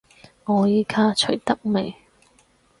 [0.45, 1.93] 我依家除得未？